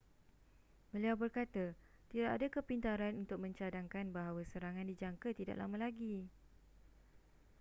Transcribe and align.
beliau 0.91 1.13
berkata 1.23 1.65
tidak 2.11 2.31
ada 2.35 2.47
kepintaran 2.55 3.13
untuk 3.23 3.37
mencadangkan 3.45 4.05
bahawa 4.17 4.41
serangan 4.51 4.85
dijangka 4.91 5.29
tidak 5.39 5.55
lama 5.61 5.77
lagi 5.85 6.15